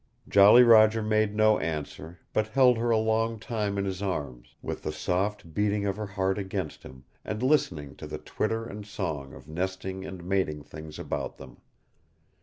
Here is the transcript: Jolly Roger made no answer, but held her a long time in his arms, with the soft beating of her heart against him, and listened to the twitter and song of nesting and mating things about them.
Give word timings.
Jolly 0.27 0.63
Roger 0.63 1.03
made 1.03 1.35
no 1.35 1.59
answer, 1.59 2.17
but 2.33 2.47
held 2.47 2.75
her 2.79 2.89
a 2.89 2.97
long 2.97 3.37
time 3.37 3.77
in 3.77 3.85
his 3.85 4.01
arms, 4.01 4.55
with 4.63 4.81
the 4.81 4.91
soft 4.91 5.53
beating 5.53 5.85
of 5.85 5.95
her 5.95 6.07
heart 6.07 6.39
against 6.39 6.81
him, 6.81 7.03
and 7.23 7.43
listened 7.43 7.99
to 7.99 8.07
the 8.07 8.17
twitter 8.17 8.65
and 8.65 8.83
song 8.83 9.31
of 9.31 9.47
nesting 9.47 10.03
and 10.03 10.23
mating 10.23 10.63
things 10.63 10.97
about 10.97 11.37
them. 11.37 11.57